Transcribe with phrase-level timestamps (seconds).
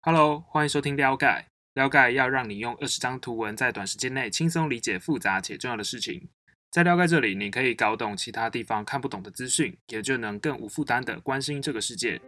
[0.00, 1.48] Hello，欢迎收听撩盖。
[1.74, 6.28] 撩盖要让你用二十张图文在短时间内轻松理解复杂且重要的事情。
[6.70, 12.20] 在撩盖这里，你可以搞懂其他地方看不懂的资讯，也就能更无负担的关心这个世界。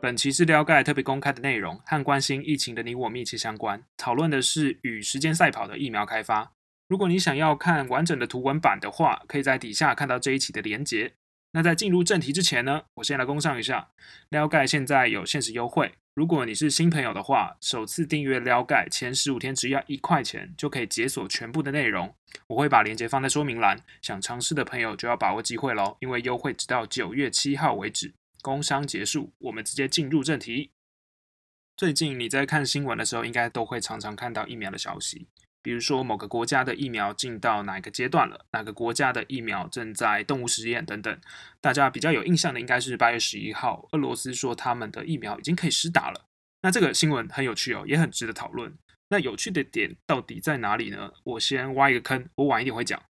[0.00, 3.82] 本期是撩盖特别公开的内容，和关心疫情的你我密切相关。
[3.96, 6.52] 讨论的是与时间赛跑的疫苗开发。
[6.88, 11.12] 如果你想要看完整的图文版的话，可以在底下看到这一期的连结。
[11.52, 13.90] 那在进入正题之前呢，我先来公上一下，
[14.30, 15.92] 撩盖现在有限时优惠。
[16.14, 22.14] 如果你是新朋友的话，首次订阅撩盖前十五天只要一块钱，就可以解锁全部的内容。
[22.48, 28.12] 我会把链接放在说明栏，想尝试的朋友就要把握机会喽，因为优惠直到九月七号为止。
[28.40, 30.70] 工商结束，我们直接进入正题。
[31.76, 35.28] 最近你在看新闻的时候，应该都会常常看到疫苗的消息。
[35.62, 41.20] 比如说某个国家的疫苗进到哪个阶段了，哪个国家的疫苗正在动物实验等等，
[41.60, 46.26] 大家比较有印象的应该是八月十一号，俄罗斯说他们的疫苗已经可以施打了。
[46.62, 48.72] 那这个新闻很有趣哦，也很值得讨论。
[49.10, 51.12] 那有趣的点到底在哪里呢？
[51.24, 53.02] 我先挖一个坑，我晚一点会讲。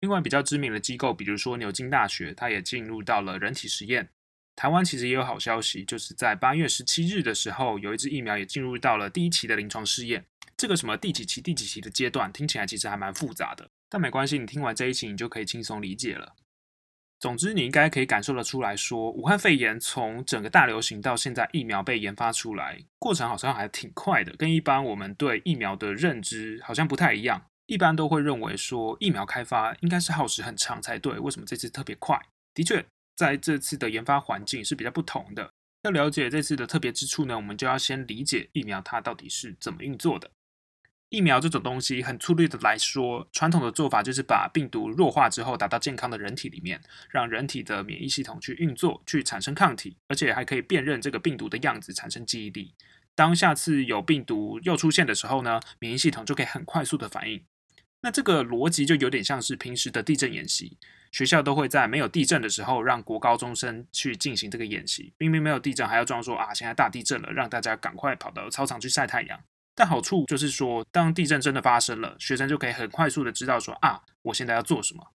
[0.00, 4.10] 另外比较知名的机构，比如说牛津大学，它也进入到了人体实验。
[4.54, 10.26] 台湾其实也有好消息，就是在八月十七日的时候，有一支疫苗也进入到了第一期的临床试验。
[10.56, 16.34] 这个什么第几期、第几期的阶段，听起来其实还蛮复杂的，但没关系，你听完这一期，你就可以轻松理解了。
[17.18, 27.42] 总之，你应该可以感受得出来说，武汉肺炎从整个大流行到现在疫苗被研发出来，过程好像还挺快的，跟一般我们对疫苗的认知好像不太一样。
[27.66, 32.16] 一般都会认为说，疫苗开发应该是耗时很长才对，为什么这次特别快？
[32.54, 32.84] 的确，
[33.16, 35.50] 在这次的研发环境是比较不同的。
[35.82, 40.30] 要了解这次的特别之处呢，我们就要先理解疫苗它到底是怎么运作的。
[41.08, 52.74] 疫苗这种东西，很粗略的来说，传统的做法就是把病毒弱化之后打到健康的人体里面，让人体的免疫系统去运作，去产生抗体，而且还可以辨认这个病毒的样子，产生记忆力。
[53.14, 57.44] 当下次有病毒又出现的时候呢，免疫系统就可以很快速的反应。
[58.02, 60.76] 那这个逻辑就有点像是平时的地震演习，
[61.12, 69.40] 学校都会在没有地震的时候让国高中生去进行这个演习，明明没有地震还要装说啊，现在大地震了，让大家赶快跑到操场去晒太阳。
[69.76, 75.12] 但好处就是说，当地震真的发生了，学生就可以很快速的知道说啊，我现在要做什么。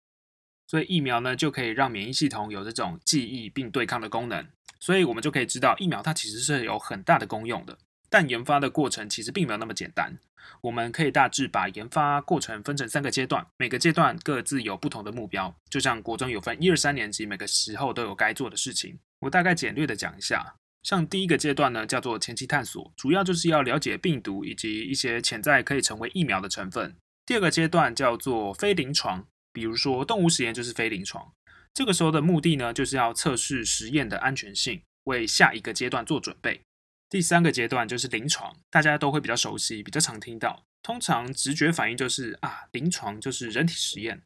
[0.68, 4.46] 所以疫苗呢，就可以让免疫系统有这种记忆并对抗的功能。
[4.78, 7.76] 所以我们就可以知道，疫苗它其实是有很大的功用的。
[8.08, 10.16] 但研发的过程其实并没有那么简单。
[10.60, 15.54] 我们可以大致把研发过程分成三个阶段，每个阶段各自有不同的目标。
[15.68, 18.98] 就像国中有分一二三年级，每个时候都有该做的事情。
[19.20, 20.54] 我大概简略的讲一下。
[20.82, 26.96] 像第一个阶段呢，叫做前期探索，主要就是要了解病毒以及一些潜在可以成为疫苗的成分。
[27.24, 31.32] 第二个阶段叫做非临床，比如说动物实验就是非临床。
[31.72, 36.60] 这个时候的目的呢，就是要测试实验的安全性，为下一个阶段做准备。
[37.08, 44.22] 第三个阶段就是临床，大家都会比较熟悉，比较常听到，通常直觉反应就是啊，临床就是人体实验。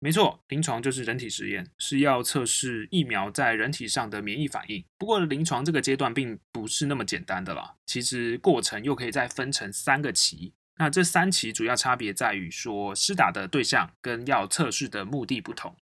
[0.00, 4.84] 没错，临床就是人体实验，是要测试疫苗在人体上的免疫反应。
[4.96, 7.74] 不过，临床这个阶段并不是那么简单的啦。
[7.84, 10.54] 其实过程又可以再分成三个期。
[10.76, 15.76] 那这三期主要差别在于说，施打的对象跟要测试的目的不同。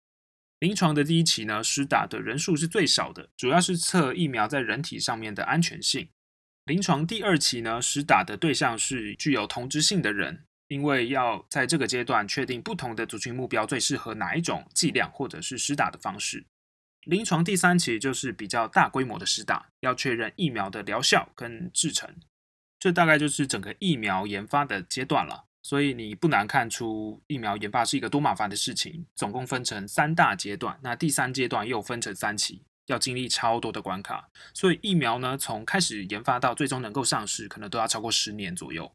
[0.59, 6.07] 临床的第一期呢，施打的人数是最少的，主要是测疫苗在人体上面的安全性。
[6.63, 10.45] 临床第二期呢，施打的对象是具有同质性的人。
[10.67, 16.45] 因为要在这个阶段确定不同的族群目标最适合哪一种剂量或者是施打的方式。
[17.03, 22.15] 临床第三期就是比较大规模的施打，要确认疫苗的疗效跟制成。
[22.79, 25.45] 这大概就是整个疫苗研发的阶段了。
[25.61, 29.05] 所以你不难看出疫苗研发是一个多麻烦的事情。
[29.15, 34.29] 总共分成三大阶段，那第三阶段又分成三期，要经历超多的关卡。
[34.53, 38.91] 所以疫苗呢，从开始研发到最终能够上市，可能都要超过十年左右。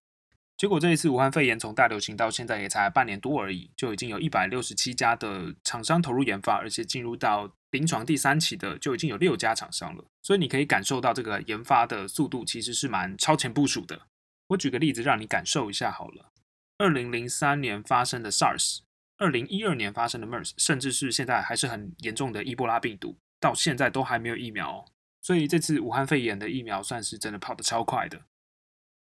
[0.60, 10.04] 结果这一次武汉肺炎从大流行到现在也才半年多而已，就已经有一百六十七家的厂商投入研发，而且进入到临床第三期的就已经有六家厂商了。
[10.20, 14.02] 所以你可以感受到这个研发的速度其实是蛮超前部署的。
[14.48, 16.30] 我举个例子让你感受一下好了。
[16.76, 18.80] 二零零三年发生的 SARS，
[19.16, 24.84] 二零一二年发生的 MERS，甚至是现在还是很严重的伊波拉病毒，到现在都还没有疫苗。
[25.22, 28.20] 所以这次武汉肺炎的疫苗算是真的跑得超快的。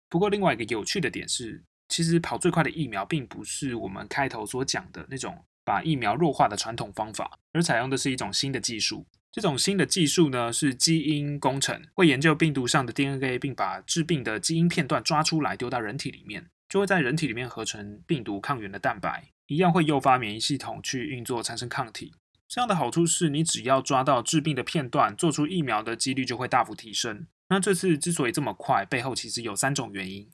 [0.09, 9.07] 不过，另外一个有趣的点是，其实跑最快的疫苗并不是我们开头所讲的那种把疫苗弱化的传统方法，而采用的是一种新的技术。
[9.33, 22.15] 这种新的技术呢，是基因工程，会研究病毒上的 DNA，并把致病的基因片段抓出来丢到人体里面，就会在人体里面合成病毒抗原的蛋白，一样会诱发免疫系统去运作，产生抗体。
[22.49, 27.27] 这样的好处是你只要抓到致病的片段，做出疫苗的几率就会大幅提升。
[27.49, 30.29] 那这次之所以这么快，背后其实有三种原因。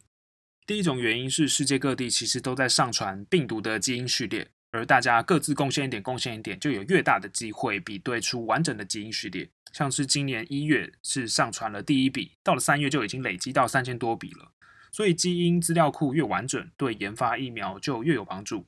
[0.67, 9.50] 第一种原因是世界各地其实都在上传病毒的基因序列，而大家各自贡献一点，贡献一点，就有越大的机会比对出完整的基因序列。
[9.73, 14.53] 像是今年一月是上传了第一笔，到了三月就已经累积到三千多笔了。
[14.91, 18.67] 所以基因资料库越完整，对研发疫苗就越有帮助。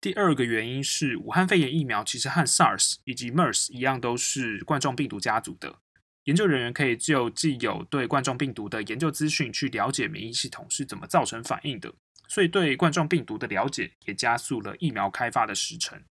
[0.00, 5.80] 第二个原因是武汉肺炎疫苗其实和 SARS 以及 MERS 一样，都是冠状病毒家族的。
[6.26, 11.94] 研究人员可以就既有对冠状病毒的研究资讯，去了解免疫系统是怎么造成反应的，
[12.28, 16.02] 所以对冠状病毒的了解也加速了疫苗开发的时程。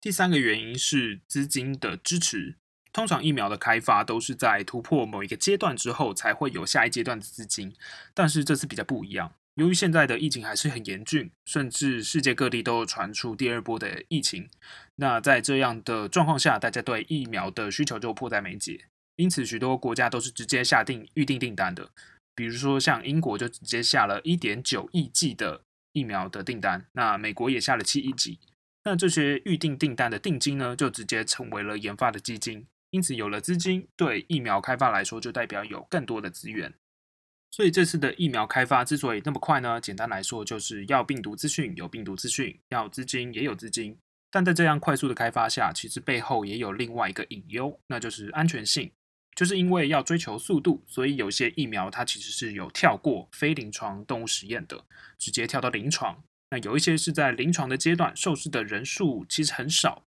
[0.00, 2.56] 第三个原因是资金的支持。
[2.92, 7.74] 通常疫苗的开发都是在突破某一个阶段之后，才会有下一阶段的资金，
[8.14, 9.34] 但是这次比较不一样。
[9.54, 14.48] 由于现在的疫情还是很严峻，甚至世界各地都传出第二波的疫情，
[14.96, 18.86] 那在这样的状况下，大家对疫苗的需求就迫在眉睫。
[19.18, 21.90] 因此，许多国家都是直接下定预定订单的，
[22.36, 25.62] 比如说像英国就直接下了一点九亿剂的
[25.92, 28.38] 疫苗的订单，那美国也下了七亿剂。
[28.84, 32.64] 那这些预定订单的定金呢，就直接成为了研发的基金。
[32.90, 36.72] 因此，有了资金，对疫苗开发来说，就代表有更多的资源。
[37.50, 39.80] 所以，这次的疫苗开发之所以那么快呢？
[39.80, 43.98] 简单来说，就是要病毒资讯有病毒资讯，要资金也有资金。
[44.30, 48.92] 但在这样快速的开发下，其实背后也有另外一个隐忧，那就是安全性。
[49.38, 54.84] 就是因为要追求速度，所以有些疫苗它其实是有跳过非临床动物实验的，
[55.16, 56.20] 直接跳到临床。
[56.50, 60.02] 那有一些是在临床的阶段，受试的人数其实很少。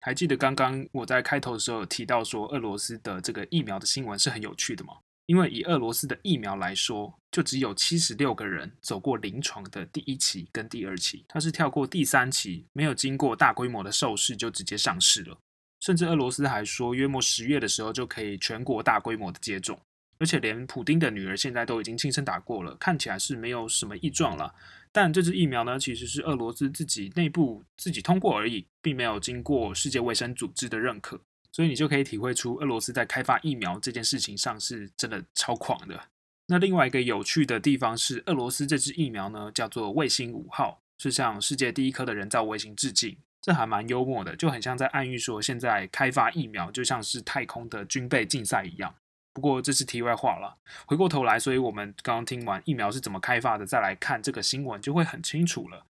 [0.00, 4.94] 还记得刚刚我在开头的时候提到说，俄罗斯的这个疫苗的新闻是很有趣的吗？
[5.26, 15.38] 因为以俄罗斯的疫苗来说，就只有七十六个人走过临床的第一期跟第二期，它是跳过第三期，没有经过大规模的受试就直接上市了。
[15.82, 19.76] 甚至俄罗斯还说，约莫十月的时候就可以全国大规模的接种，
[20.16, 24.54] 而且连普丁的女儿现在都已经亲身打过了，看起来是没有什么异状了。
[24.92, 31.20] 但这支疫苗呢，其实是俄罗斯自己内部自己通过而已，并没有经过世界卫生组织的认可，
[31.50, 36.00] 所以你就可以体会出俄罗斯在开发疫苗这件事情上是真的超狂的。
[36.46, 43.16] 那另外一个有趣的地方是，俄罗斯这支疫苗呢，叫做卫星五号，是向世界第一颗的人造卫星致敬。
[43.42, 48.94] 这还蛮幽默的，就很像在暗喻说，现在开发疫苗就像是太空的军备竞赛一样。
[49.34, 50.56] 不过这是题外话了。
[50.86, 55.84] 回过头来，所以我们刚刚听完疫苗是怎么开发的，再来看这个新闻就会很清楚了。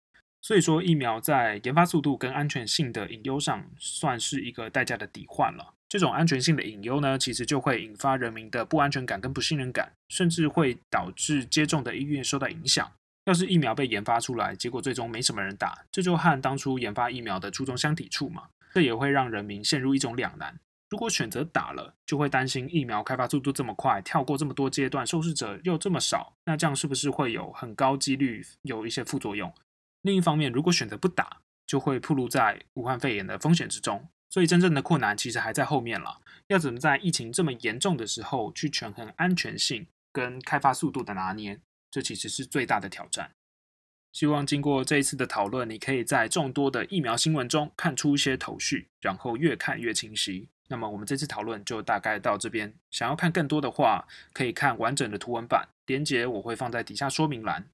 [0.41, 5.73] 所以说，疫苗在研发速度跟安全性的隐忧上，算是一个代价的抵换了。
[5.89, 12.91] 这种安全性的隐忧呢，其实就会引发人民的不安全感跟不信任感，甚至会导致接种的意愿受到影响。
[13.29, 18.49] 要是疫苗被研发出来，结果最终没什么人打，这就和当初研发疫苗的初衷相抵触嘛。
[18.73, 20.59] 这也会让人民陷入一种两难：
[20.89, 29.53] 如果选择打了，就会担心疫苗开发速度这么快，跳过这么多阶段，受试者又这么少，那这样是不是会有很高几率有一些副作用？
[30.01, 34.09] 另一方面，如果选择不打，就会暴露在武汉肺炎的风险之中。
[34.31, 36.21] 所以真正的困难其实还在后面了。
[36.47, 41.59] 要怎么在疫情这么严重的时候去权衡安全性跟开发速度的拿捏？
[41.91, 43.31] 这其实是最大的挑战。
[44.11, 50.49] 希望经过这一次的讨论，你可以在众多的疫苗新闻中看出一些头绪，然后越看越清晰。
[50.67, 52.73] 那么我们这次讨论就大概到这边。
[52.89, 57.67] 想要看更多的话，可以看完整的图文版，连接我会放在底下说明栏。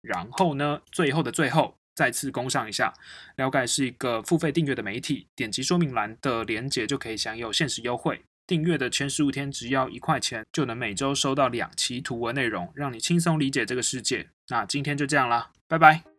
[0.00, 2.92] 然后呢，最后的最后，再次攻上一下，
[3.36, 8.24] 了解是一个付费订阅的媒体，点击说明栏的连接就可以享有限时优惠。
[8.46, 14.28] 订阅的前十五天只要一块钱，就能每周收到两期图文内容，让你轻松理解这个世界。
[14.48, 16.11] 那今天就这样啦，拜拜。